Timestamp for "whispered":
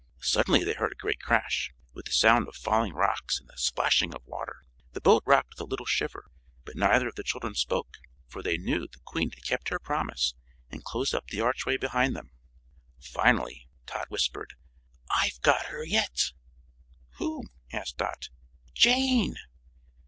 14.09-14.55